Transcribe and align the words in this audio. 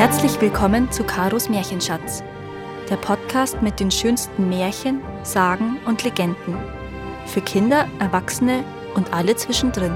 Herzlich 0.00 0.40
willkommen 0.40 0.90
zu 0.90 1.04
Karos 1.04 1.50
Märchenschatz, 1.50 2.22
der 2.88 2.96
Podcast 2.96 3.60
mit 3.60 3.80
den 3.80 3.90
schönsten 3.90 4.48
Märchen, 4.48 5.02
Sagen 5.24 5.78
und 5.84 6.02
Legenden. 6.04 6.56
Für 7.26 7.42
Kinder, 7.42 7.86
Erwachsene 7.98 8.64
und 8.94 9.12
alle 9.12 9.36
zwischendrin. 9.36 9.92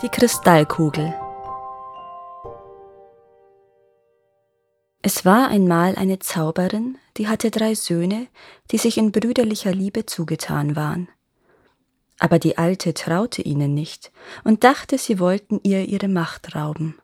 Die 0.00 0.08
Kristallkugel. 0.08 1.12
Es 5.02 5.24
war 5.24 5.48
einmal 5.48 5.96
eine 5.96 6.20
Zauberin, 6.20 6.98
die 7.16 7.26
hatte 7.26 7.50
drei 7.50 7.74
Söhne, 7.74 8.28
die 8.70 8.78
sich 8.78 8.96
in 8.96 9.10
brüderlicher 9.10 9.72
Liebe 9.72 10.06
zugetan 10.06 10.76
waren. 10.76 11.08
Aber 12.22 12.38
die 12.38 12.56
Alte 12.56 12.94
traute 12.94 13.42
ihnen 13.42 13.74
nicht 13.74 14.12
und 14.44 14.62
dachte, 14.62 14.96
sie 14.96 15.18
wollten 15.18 15.58
ihr 15.64 15.88
ihre 15.88 16.06
Macht 16.06 16.54
rauben. 16.54 16.96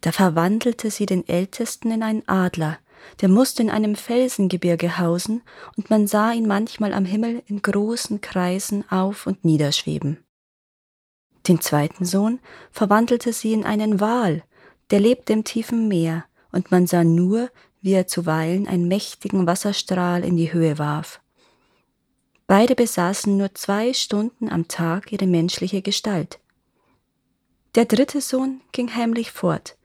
Da 0.00 0.12
verwandelte 0.12 0.92
sie 0.92 1.06
den 1.06 1.26
Ältesten 1.26 1.90
in 1.90 2.04
einen 2.04 2.22
Adler, 2.28 2.78
der 3.20 3.28
musste 3.28 3.64
in 3.64 3.70
einem 3.70 3.96
Felsengebirge 3.96 4.98
hausen, 4.98 5.42
und 5.76 5.90
man 5.90 6.06
sah 6.06 6.30
ihn 6.30 6.46
manchmal 6.46 6.94
am 6.94 7.04
Himmel 7.04 7.42
in 7.46 7.62
großen 7.62 8.20
Kreisen 8.20 8.88
auf 8.88 9.26
und 9.26 9.44
niederschweben. 9.44 10.22
Den 11.48 11.60
zweiten 11.60 12.04
Sohn 12.04 12.38
verwandelte 12.70 13.32
sie 13.32 13.54
in 13.54 13.64
einen 13.64 13.98
Wal, 13.98 14.44
der 14.92 15.00
lebte 15.00 15.32
im 15.32 15.42
tiefen 15.42 15.88
Meer, 15.88 16.26
und 16.52 16.70
man 16.70 16.86
sah 16.86 17.02
nur, 17.02 17.50
wie 17.82 17.94
er 17.94 18.06
zuweilen 18.06 18.68
einen 18.68 18.86
mächtigen 18.86 19.48
Wasserstrahl 19.48 20.24
in 20.24 20.36
die 20.36 20.52
Höhe 20.52 20.78
warf. 20.78 21.20
Beide 22.46 22.74
besaßen 22.74 23.36
nur 23.36 23.54
zwei 23.54 23.92
Stunden 23.94 24.50
am 24.50 24.68
Tag 24.68 25.12
ihre 25.12 25.26
menschliche 25.26 25.80
Gestalt. 25.80 26.38
Der 27.74 27.86
dritte 27.86 28.20
Sohn 28.20 28.60
ging 28.72 28.94
heimlich 28.94 29.32
fort, 29.32 29.76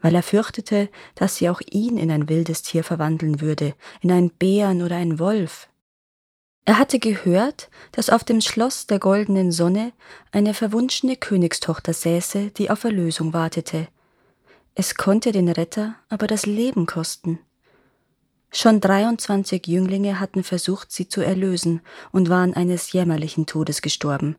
weil 0.00 0.14
er 0.14 0.22
fürchtete, 0.22 0.88
dass 1.14 1.36
sie 1.36 1.48
auch 1.48 1.60
ihn 1.70 1.98
in 1.98 2.10
ein 2.10 2.28
wildes 2.28 2.62
Tier 2.62 2.82
verwandeln 2.82 3.40
würde, 3.40 3.74
in 4.00 4.10
einen 4.10 4.30
Bären 4.30 4.82
oder 4.82 4.96
einen 4.96 5.18
Wolf. 5.18 5.68
Er 6.64 6.78
hatte 6.78 6.98
gehört, 6.98 7.70
dass 7.92 8.10
auf 8.10 8.24
dem 8.24 8.40
Schloss 8.40 8.86
der 8.86 8.98
goldenen 8.98 9.52
Sonne 9.52 9.92
eine 10.32 10.52
verwunschene 10.52 11.16
Königstochter 11.16 11.92
säße, 11.94 12.50
die 12.50 12.70
auf 12.70 12.84
Erlösung 12.84 13.32
wartete. 13.32 13.88
Es 14.74 14.94
konnte 14.94 15.32
den 15.32 15.48
Retter 15.48 15.94
aber 16.08 16.26
das 16.26 16.44
Leben 16.46 16.86
kosten. 16.86 17.38
Schon 18.50 18.80
23 18.80 19.66
Jünglinge 19.66 20.20
hatten 20.20 20.42
versucht, 20.42 20.90
sie 20.90 21.08
zu 21.08 21.20
erlösen 21.20 21.80
und 22.12 22.28
waren 22.28 22.54
eines 22.54 22.92
jämmerlichen 22.92 23.46
Todes 23.46 23.82
gestorben. 23.82 24.36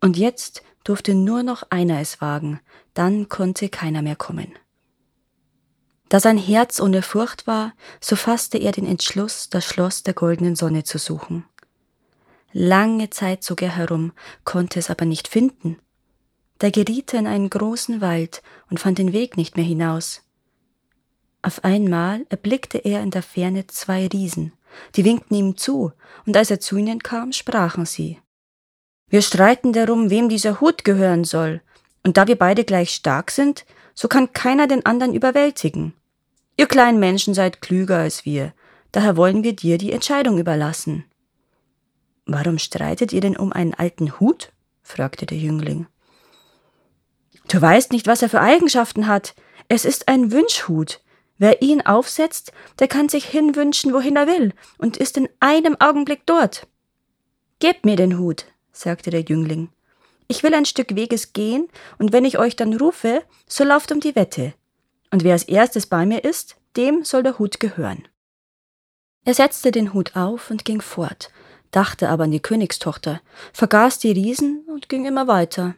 Und 0.00 0.16
jetzt 0.16 0.62
durfte 0.84 1.14
nur 1.14 1.42
noch 1.42 1.64
einer 1.70 2.00
es 2.00 2.20
wagen, 2.20 2.60
dann 2.94 3.28
konnte 3.28 3.68
keiner 3.68 4.02
mehr 4.02 4.16
kommen. 4.16 4.52
Da 6.08 6.20
sein 6.20 6.38
Herz 6.38 6.80
ohne 6.80 7.02
Furcht 7.02 7.46
war, 7.46 7.74
so 8.00 8.16
fasste 8.16 8.58
er 8.58 8.72
den 8.72 8.86
Entschluss, 8.86 9.50
das 9.50 9.66
Schloss 9.66 10.02
der 10.02 10.14
goldenen 10.14 10.56
Sonne 10.56 10.84
zu 10.84 10.98
suchen. 10.98 11.44
Lange 12.52 13.10
Zeit 13.10 13.42
zog 13.42 13.60
er 13.60 13.76
herum, 13.76 14.12
konnte 14.44 14.78
es 14.78 14.88
aber 14.88 15.04
nicht 15.04 15.28
finden. 15.28 15.78
Da 16.58 16.70
geriet 16.70 17.12
er 17.12 17.20
in 17.20 17.26
einen 17.26 17.50
großen 17.50 18.00
Wald 18.00 18.42
und 18.70 18.80
fand 18.80 18.98
den 18.98 19.12
Weg 19.12 19.36
nicht 19.36 19.56
mehr 19.56 19.66
hinaus. 19.66 20.22
Auf 21.42 21.64
einmal 21.64 22.26
erblickte 22.28 22.78
er 22.78 23.02
in 23.02 23.10
der 23.10 23.22
Ferne 23.22 23.66
zwei 23.66 24.06
Riesen, 24.08 24.52
die 24.96 25.04
winkten 25.04 25.34
ihm 25.34 25.56
zu, 25.56 25.92
und 26.26 26.36
als 26.36 26.50
er 26.50 26.60
zu 26.60 26.76
ihnen 26.76 27.02
kam, 27.02 27.32
sprachen 27.32 27.86
sie. 27.86 28.18
Wir 29.08 29.22
streiten 29.22 29.72
darum, 29.72 30.10
wem 30.10 30.28
dieser 30.28 30.60
Hut 30.60 30.84
gehören 30.84 31.24
soll, 31.24 31.62
und 32.04 32.16
da 32.16 32.26
wir 32.26 32.36
beide 32.36 32.64
gleich 32.64 32.90
stark 32.90 33.30
sind, 33.30 33.64
so 33.94 34.08
kann 34.08 34.32
keiner 34.32 34.66
den 34.66 34.84
anderen 34.84 35.14
überwältigen. 35.14 35.94
Ihr 36.56 36.66
kleinen 36.66 36.98
Menschen 36.98 37.34
seid 37.34 37.62
klüger 37.62 37.98
als 37.98 38.24
wir, 38.24 38.52
daher 38.92 39.16
wollen 39.16 39.44
wir 39.44 39.54
dir 39.54 39.78
die 39.78 39.92
Entscheidung 39.92 40.38
überlassen. 40.38 41.04
Warum 42.26 42.58
streitet 42.58 43.12
ihr 43.12 43.20
denn 43.20 43.36
um 43.36 43.52
einen 43.52 43.74
alten 43.74 44.20
Hut? 44.20 44.52
fragte 44.82 45.24
der 45.24 45.38
Jüngling. 45.38 45.86
Du 47.48 47.60
weißt 47.60 47.92
nicht, 47.92 48.06
was 48.06 48.22
er 48.22 48.28
für 48.28 48.40
Eigenschaften 48.40 49.06
hat. 49.06 49.34
Es 49.68 49.84
ist 49.84 50.08
ein 50.08 50.32
Wünschhut. 50.32 51.00
Wer 51.38 51.62
ihn 51.62 51.80
aufsetzt, 51.82 52.52
der 52.80 52.88
kann 52.88 53.08
sich 53.08 53.24
hinwünschen, 53.24 53.92
wohin 53.92 54.16
er 54.16 54.26
will, 54.26 54.52
und 54.76 54.96
ist 54.96 55.16
in 55.16 55.28
einem 55.38 55.80
Augenblick 55.80 56.26
dort. 56.26 56.66
Gebt 57.60 57.84
mir 57.84 57.96
den 57.96 58.18
Hut, 58.18 58.46
sagte 58.72 59.10
der 59.10 59.22
Jüngling. 59.22 59.70
Ich 60.26 60.42
will 60.42 60.52
ein 60.52 60.66
Stück 60.66 60.96
Weges 60.96 61.32
gehen, 61.32 61.68
und 61.98 62.12
wenn 62.12 62.24
ich 62.24 62.38
euch 62.38 62.56
dann 62.56 62.74
rufe, 62.74 63.22
so 63.46 63.64
lauft 63.64 63.92
um 63.92 64.00
die 64.00 64.16
Wette. 64.16 64.52
Und 65.10 65.24
wer 65.24 65.32
als 65.32 65.44
erstes 65.44 65.86
bei 65.86 66.04
mir 66.04 66.24
ist, 66.24 66.56
dem 66.76 67.04
soll 67.04 67.22
der 67.22 67.38
Hut 67.38 67.60
gehören. 67.60 68.06
Er 69.24 69.34
setzte 69.34 69.70
den 69.70 69.94
Hut 69.94 70.16
auf 70.16 70.50
und 70.50 70.64
ging 70.64 70.80
fort, 70.80 71.30
dachte 71.70 72.08
aber 72.08 72.24
an 72.24 72.30
die 72.30 72.40
Königstochter, 72.40 73.20
vergaß 73.52 74.00
die 74.00 74.12
Riesen 74.12 74.64
und 74.68 74.88
ging 74.88 75.06
immer 75.06 75.28
weiter. 75.28 75.76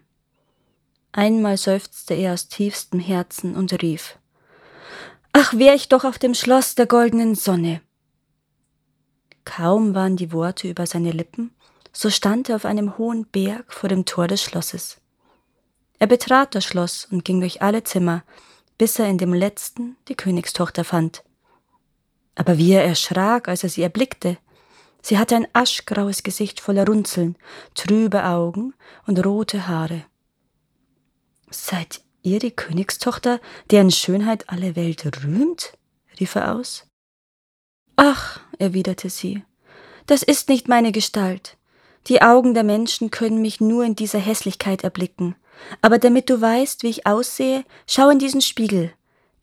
Einmal 1.13 1.57
seufzte 1.57 2.15
er 2.15 2.33
aus 2.33 2.49
tiefstem 2.49 3.01
Herzen 3.01 3.57
und 3.57 3.83
rief 3.83 4.20
Ach, 5.33 5.55
wär 5.55 5.75
ich 5.75 5.89
doch 5.89 6.05
auf 6.05 6.19
dem 6.19 6.35
Schloss 6.35 6.75
der 6.75 6.87
goldenen 6.87 7.35
Sonne. 7.35 7.81
Kaum 9.45 9.95
waren 9.95 10.17
die 10.17 10.33
Worte 10.33 10.69
über 10.69 10.87
seine 10.87 11.13
Lippen, 11.13 11.55
so 11.93 12.11
stand 12.11 12.49
er 12.49 12.57
auf 12.57 12.65
einem 12.65 12.99
hohen 12.99 13.27
Berg 13.27 13.73
vor 13.73 13.89
dem 13.89 14.05
Tor 14.05 14.27
des 14.29 14.43
Schlosses. 14.43 15.01
Er 15.99 16.07
betrat 16.07 16.55
das 16.55 16.65
Schloss 16.65 17.07
und 17.11 17.25
ging 17.25 17.41
durch 17.41 17.63
alle 17.63 17.85
Zimmer, 17.85 18.25
bis 18.79 18.99
er 18.99 19.09
in 19.09 19.19
dem 19.19 19.35
letzten 19.35 19.97
die 20.09 20.15
Königstochter 20.15 20.85
fand. 20.85 21.23
Aber 22.35 22.59
wie 22.59 22.73
er 22.73 22.85
erschrak, 22.85 23.49
als 23.49 23.63
er 23.63 23.69
sie 23.69 23.83
erblickte. 23.83 24.39
Sie 25.03 25.19
hatte 25.19 25.37
ein 25.37 25.49
aschgraues 25.53 26.23
Gesicht 26.23 26.61
voller 26.61 26.87
Runzeln, 26.87 27.37
trübe 27.75 28.25
Augen 28.25 28.75
und 29.07 29.25
rote 29.25 29.69
Haare. 29.69 30.05
Seid 31.51 32.03
ihr 32.23 32.39
die 32.39 32.51
Königstochter, 32.51 33.41
deren 33.71 33.91
Schönheit 33.91 34.49
alle 34.49 34.77
Welt 34.77 35.05
rühmt? 35.23 35.73
rief 36.19 36.35
er 36.35 36.55
aus. 36.55 36.87
Ach, 37.97 38.41
erwiderte 38.59 39.11
sie, 39.11 39.43
das 40.07 40.23
ist 40.23 40.49
nicht 40.49 40.69
meine 40.69 40.93
Gestalt. 40.93 41.57
Die 42.07 42.23
Augen 42.23 42.55
der 42.55 42.65
Menschen 42.65 43.11
können 43.11 43.43
mich 43.43 43.61
nur 43.61 43.85
in 43.85 43.95
dieser 43.95 44.19
Hässlichkeit 44.19 44.85
erblicken. 44.85 45.37
Aber 45.83 45.99
damit 45.99 46.31
du 46.31 46.41
weißt, 46.41 46.83
wie 46.83 46.89
ich 46.89 47.07
aussehe, 47.07 47.65
schau 47.87 48.09
in 48.09 48.19
diesen 48.19 48.41
Spiegel. 48.41 48.93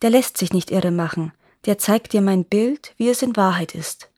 Der 0.02 0.10
lässt 0.10 0.36
sich 0.36 0.52
nicht 0.52 0.70
irre 0.70 0.90
machen. 0.90 1.32
Der 1.66 1.78
zeigt 1.78 2.12
dir 2.12 2.20
mein 2.20 2.44
Bild, 2.44 2.94
wie 2.96 3.08
es 3.08 3.22
in 3.22 3.36
Wahrheit 3.36 3.74
ist. 3.74 4.10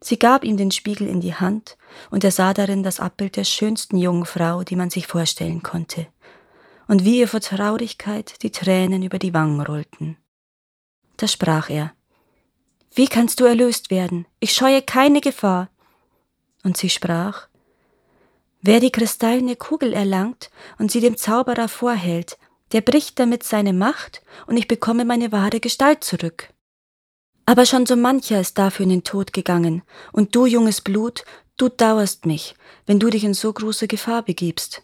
Sie 0.00 0.18
gab 0.18 0.44
ihm 0.44 0.56
den 0.56 0.70
Spiegel 0.70 1.08
in 1.08 1.20
die 1.20 1.34
Hand, 1.34 1.76
und 2.10 2.22
er 2.22 2.30
sah 2.30 2.54
darin 2.54 2.82
das 2.82 3.00
Abbild 3.00 3.36
der 3.36 3.44
schönsten 3.44 3.96
jungen 3.96 4.26
Frau, 4.26 4.62
die 4.62 4.76
man 4.76 4.90
sich 4.90 5.06
vorstellen 5.06 5.62
konnte 5.62 6.06
und 6.88 7.04
wie 7.04 7.18
ihr 7.18 7.28
vor 7.28 7.40
Traurigkeit 7.40 8.42
die 8.42 8.50
Tränen 8.50 9.02
über 9.02 9.18
die 9.18 9.34
Wangen 9.34 9.60
rollten. 9.60 10.16
Da 11.18 11.28
sprach 11.28 11.70
er 11.70 11.92
Wie 12.94 13.06
kannst 13.06 13.38
du 13.40 13.44
erlöst 13.44 13.90
werden? 13.90 14.26
Ich 14.40 14.52
scheue 14.52 14.82
keine 14.82 15.20
Gefahr. 15.20 15.68
Und 16.64 16.76
sie 16.76 16.90
sprach 16.90 17.48
Wer 18.60 18.80
die 18.80 18.90
kristallene 18.90 19.54
Kugel 19.54 19.92
erlangt 19.92 20.50
und 20.78 20.90
sie 20.90 21.00
dem 21.00 21.16
Zauberer 21.16 21.68
vorhält, 21.68 22.38
der 22.72 22.80
bricht 22.80 23.18
damit 23.18 23.44
seine 23.44 23.72
Macht, 23.72 24.22
und 24.46 24.56
ich 24.56 24.68
bekomme 24.68 25.04
meine 25.04 25.32
wahre 25.32 25.60
Gestalt 25.60 26.04
zurück. 26.04 26.52
Aber 27.46 27.64
schon 27.64 27.86
so 27.86 27.96
mancher 27.96 28.40
ist 28.40 28.58
dafür 28.58 28.84
in 28.84 28.90
den 28.90 29.04
Tod 29.04 29.32
gegangen, 29.32 29.82
und 30.12 30.34
du, 30.34 30.44
junges 30.44 30.80
Blut, 30.80 31.24
du 31.56 31.68
dauerst 31.68 32.26
mich, 32.26 32.56
wenn 32.84 32.98
du 32.98 33.08
dich 33.08 33.24
in 33.24 33.32
so 33.32 33.52
große 33.52 33.88
Gefahr 33.88 34.22
begibst. 34.22 34.82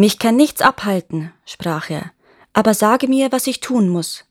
Mich 0.00 0.18
kann 0.18 0.34
nichts 0.34 0.62
abhalten, 0.62 1.30
sprach 1.44 1.90
er, 1.90 2.10
aber 2.54 2.72
sage 2.72 3.06
mir, 3.06 3.32
was 3.32 3.46
ich 3.46 3.60
tun 3.60 3.90
muss. 3.90 4.24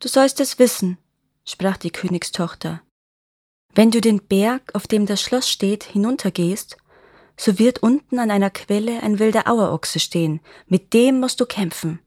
Du 0.00 0.08
sollst 0.08 0.38
es 0.38 0.58
wissen, 0.58 0.98
sprach 1.46 1.78
die 1.78 1.90
Königstochter. 1.90 2.82
Wenn 3.74 3.90
du 3.90 4.02
den 4.02 4.20
Berg, 4.20 4.74
auf 4.74 4.86
dem 4.86 5.06
das 5.06 5.22
Schloss 5.22 5.48
steht, 5.48 5.84
hinuntergehst, 5.84 6.76
so 7.38 7.58
wird 7.58 7.82
unten 7.82 8.18
an 8.18 8.30
einer 8.30 8.50
Quelle 8.50 9.02
ein 9.02 9.18
wilder 9.18 9.48
Auerochse 9.48 9.98
stehen, 9.98 10.40
mit 10.66 10.92
dem 10.92 11.20
musst 11.20 11.40
du 11.40 11.46
kämpfen. 11.46 12.00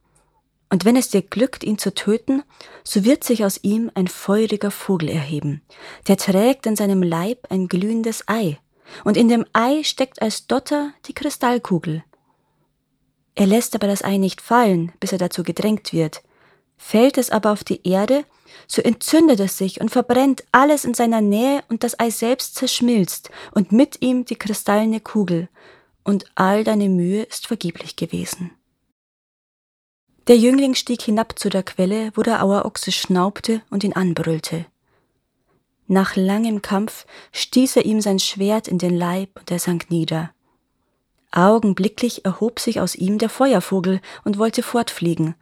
Und 0.70 0.86
wenn 0.86 0.96
es 0.96 1.10
dir 1.10 1.24
glückt, 1.24 1.64
ihn 1.64 1.80
zu 1.80 1.92
töten, 1.92 2.44
so 2.84 3.04
wird 3.04 3.24
sich 3.24 3.46
aus 3.46 3.64
ihm 3.64 3.90
ein 3.96 4.08
feuriger 4.08 4.70
Vogel 4.70 5.10
erheben, 5.10 5.64
der 6.08 6.18
trägt 6.18 6.68
in 6.68 6.76
seinem 6.76 7.02
Leib 7.02 7.48
ein 7.50 7.68
glühendes 7.68 8.28
Ei, 8.28 8.60
und 9.06 9.18
in 9.18 9.28
dem 9.28 9.44
Ei 9.54 9.82
steckt 9.82 10.22
als 10.22 10.46
Dotter 10.46 10.94
die 11.08 11.16
Kristallkugel, 11.16 12.04
er 13.38 13.46
lässt 13.46 13.76
aber 13.76 13.86
das 13.86 14.04
Ei 14.04 14.18
nicht 14.18 14.42
fallen, 14.42 14.92
bis 15.00 15.12
er 15.12 15.20
dazu 15.20 15.44
gedrängt 15.44 15.94
wird. 15.94 16.24
Fällt 16.76 17.20
es 17.20 17.30
aber 17.30 17.52
auf 17.52 17.64
die 17.64 17.88
Erde, 17.88 18.26
so 18.68 18.82
entzündet 18.82 19.40
es 19.40 19.60
sich 19.60 19.80
und 19.80 19.90
verbrennt 19.90 20.44
alles 20.52 20.86
in 20.86 20.96
seiner 20.96 21.22
Nähe 21.22 21.64
und 21.70 21.84
das 21.84 22.00
Ei 22.00 22.10
selbst 22.10 22.56
zerschmilzt 22.56 23.30
und 23.52 23.72
mit 23.72 24.02
ihm 24.02 24.26
die 24.26 24.38
kristallene 24.38 25.00
Kugel. 25.00 25.50
und 26.04 26.24
all 26.36 26.64
deine 26.64 26.88
Mühe 26.88 27.24
ist 27.24 27.48
vergeblich 27.48 27.98
gewesen. 27.98 28.52
Der 30.28 30.38
Jüngling 30.38 30.74
stieg 30.74 31.02
hinab 31.02 31.38
zu 31.38 31.50
der 31.50 31.64
Quelle, 31.64 32.12
wo 32.16 32.24
der 32.24 32.42
Auerochse 32.42 32.94
schnaubte 32.94 33.62
und 33.70 33.84
ihn 33.84 33.92
anbrüllte. 33.92 34.66
Nach 35.86 36.16
langem 36.16 36.62
Kampf 36.62 37.06
stieß 37.34 37.76
er 37.76 37.86
ihm 37.86 38.00
sein 38.00 38.20
Schwert 38.20 38.70
in 38.70 38.78
den 38.78 38.98
Leib 38.98 39.32
und 39.38 39.52
er 39.52 39.60
sank 39.60 39.92
nieder. 39.92 40.32
Augenblicklich 41.32 42.26
erhob 42.26 42.60
sich 42.60 42.80
aus 42.80 42.96
ihm 42.96 43.18
der 43.18 43.30
Feuervogel 43.30 44.02
und 44.24 44.38
wollte 44.38 44.64
fortfliegen. 44.64 45.36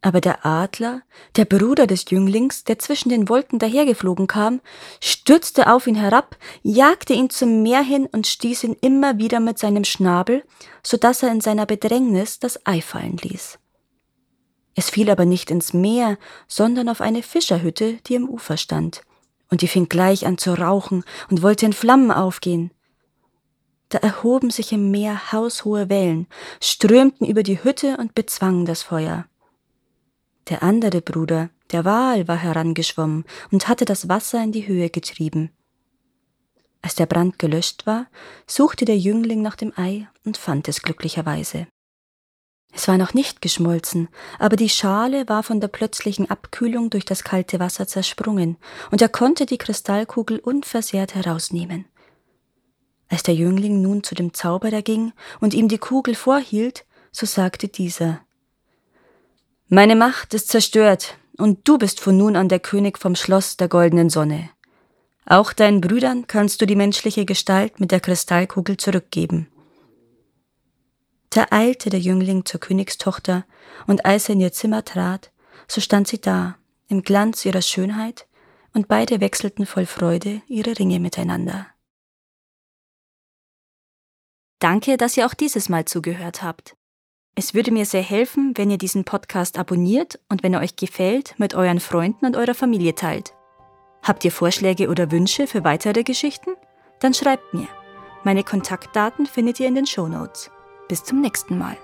Aber 0.00 0.20
der 0.20 0.46
Adler, 0.46 1.02
der 1.36 1.44
Bruder 1.44 1.86
des 1.86 2.08
Jünglings, 2.08 2.62
der 2.62 2.78
zwischen 2.78 3.08
den 3.08 3.28
Wolken 3.28 3.58
dahergeflogen 3.58 4.28
kam, 4.28 4.60
stürzte 5.00 5.72
auf 5.72 5.88
ihn 5.88 5.96
herab, 5.96 6.36
jagte 6.62 7.14
ihn 7.14 7.30
zum 7.30 7.62
Meer 7.62 7.82
hin 7.82 8.06
und 8.06 8.26
stieß 8.26 8.62
ihn 8.64 8.76
immer 8.80 9.18
wieder 9.18 9.40
mit 9.40 9.58
seinem 9.58 9.84
Schnabel, 9.84 10.44
so 10.84 10.96
dass 10.96 11.24
er 11.24 11.32
in 11.32 11.40
seiner 11.40 11.66
Bedrängnis 11.66 12.38
das 12.38 12.64
Ei 12.64 12.80
fallen 12.80 13.16
ließ. 13.16 13.58
Es 14.76 14.90
fiel 14.90 15.10
aber 15.10 15.24
nicht 15.24 15.50
ins 15.50 15.72
Meer, 15.72 16.16
sondern 16.46 16.88
auf 16.88 17.00
eine 17.00 17.24
Fischerhütte, 17.24 17.94
die 18.06 18.14
am 18.14 18.28
Ufer 18.28 18.56
stand, 18.56 19.02
und 19.50 19.62
die 19.62 19.68
fing 19.68 19.88
gleich 19.88 20.26
an 20.26 20.38
zu 20.38 20.54
rauchen 20.54 21.02
und 21.28 21.42
wollte 21.42 21.66
in 21.66 21.72
Flammen 21.72 22.12
aufgehen. 22.12 22.70
Da 23.88 23.98
erhoben 23.98 24.50
sich 24.50 24.72
im 24.72 24.90
Meer 24.90 25.32
haushohe 25.32 25.88
Wellen, 25.88 26.26
strömten 26.60 27.26
über 27.26 27.42
die 27.42 27.62
Hütte 27.62 27.96
und 27.96 28.14
bezwangen 28.14 28.66
das 28.66 28.82
Feuer. 28.82 29.26
Der 30.48 30.62
andere 30.62 31.00
Bruder, 31.00 31.50
der 31.72 31.84
Wal, 31.84 32.28
war 32.28 32.36
herangeschwommen 32.36 33.24
und 33.50 33.68
hatte 33.68 33.84
das 33.84 34.08
Wasser 34.08 34.42
in 34.42 34.52
die 34.52 34.66
Höhe 34.66 34.90
getrieben. 34.90 35.50
Als 36.82 36.94
der 36.94 37.06
Brand 37.06 37.38
gelöscht 37.38 37.86
war, 37.86 38.06
suchte 38.46 38.84
der 38.84 38.98
Jüngling 38.98 39.42
nach 39.42 39.56
dem 39.56 39.72
Ei 39.76 40.08
und 40.24 40.36
fand 40.36 40.68
es 40.68 40.82
glücklicherweise. 40.82 41.66
Es 42.72 42.86
war 42.86 42.98
noch 42.98 43.14
nicht 43.14 43.42
geschmolzen, 43.42 44.08
aber 44.38 44.56
die 44.56 44.68
Schale 44.68 45.28
war 45.28 45.42
von 45.42 45.60
der 45.60 45.68
plötzlichen 45.68 46.30
Abkühlung 46.30 46.90
durch 46.90 47.04
das 47.04 47.24
kalte 47.24 47.58
Wasser 47.58 47.86
zersprungen, 47.86 48.58
und 48.90 49.02
er 49.02 49.08
konnte 49.08 49.46
die 49.46 49.58
Kristallkugel 49.58 50.38
unversehrt 50.38 51.14
herausnehmen. 51.14 51.86
Als 53.08 53.22
der 53.22 53.34
Jüngling 53.34 53.80
nun 53.80 54.02
zu 54.02 54.14
dem 54.14 54.34
Zauberer 54.34 54.82
ging 54.82 55.12
und 55.40 55.54
ihm 55.54 55.68
die 55.68 55.78
Kugel 55.78 56.14
vorhielt, 56.14 56.84
so 57.10 57.26
sagte 57.26 57.68
dieser 57.68 58.20
Meine 59.68 59.96
Macht 59.96 60.34
ist 60.34 60.48
zerstört, 60.48 61.16
und 61.38 61.66
du 61.68 61.78
bist 61.78 62.00
von 62.00 62.16
nun 62.16 62.36
an 62.36 62.48
der 62.48 62.58
König 62.58 62.98
vom 62.98 63.14
Schloss 63.14 63.56
der 63.56 63.68
goldenen 63.68 64.10
Sonne. 64.10 64.50
Auch 65.24 65.52
deinen 65.52 65.80
Brüdern 65.80 66.26
kannst 66.26 66.60
du 66.60 66.66
die 66.66 66.76
menschliche 66.76 67.24
Gestalt 67.24 67.80
mit 67.80 67.92
der 67.92 68.00
Kristallkugel 68.00 68.76
zurückgeben. 68.76 69.48
Da 71.30 71.46
eilte 71.50 71.90
der 71.90 72.00
Jüngling 72.00 72.44
zur 72.44 72.60
Königstochter, 72.60 73.44
und 73.86 74.04
als 74.04 74.28
er 74.28 74.34
in 74.34 74.40
ihr 74.40 74.52
Zimmer 74.52 74.84
trat, 74.84 75.30
so 75.68 75.80
stand 75.80 76.08
sie 76.08 76.20
da, 76.20 76.56
im 76.88 77.02
Glanz 77.02 77.44
ihrer 77.44 77.62
Schönheit, 77.62 78.26
und 78.72 78.88
beide 78.88 79.20
wechselten 79.20 79.66
voll 79.66 79.86
Freude 79.86 80.42
ihre 80.48 80.78
Ringe 80.78 81.00
miteinander. 81.00 81.66
Danke, 84.58 84.96
dass 84.96 85.16
ihr 85.16 85.26
auch 85.26 85.34
dieses 85.34 85.68
Mal 85.68 85.84
zugehört 85.84 86.42
habt. 86.42 86.74
Es 87.34 87.54
würde 87.54 87.70
mir 87.70 87.86
sehr 87.86 88.02
helfen, 88.02 88.52
wenn 88.56 88.70
ihr 88.70 88.78
diesen 88.78 89.04
Podcast 89.04 89.58
abonniert 89.58 90.18
und 90.28 90.42
wenn 90.42 90.54
er 90.54 90.60
euch 90.60 90.74
gefällt, 90.74 91.34
mit 91.38 91.54
euren 91.54 91.78
Freunden 91.78 92.26
und 92.26 92.36
eurer 92.36 92.54
Familie 92.54 92.96
teilt. 92.96 93.34
Habt 94.02 94.24
ihr 94.24 94.32
Vorschläge 94.32 94.88
oder 94.88 95.12
Wünsche 95.12 95.46
für 95.46 95.62
weitere 95.62 96.02
Geschichten? 96.02 96.50
Dann 96.98 97.14
schreibt 97.14 97.54
mir. 97.54 97.68
Meine 98.24 98.42
Kontaktdaten 98.42 99.26
findet 99.26 99.60
ihr 99.60 99.68
in 99.68 99.76
den 99.76 99.86
Show 99.86 100.08
Notes. 100.08 100.50
Bis 100.88 101.04
zum 101.04 101.20
nächsten 101.20 101.58
Mal. 101.58 101.76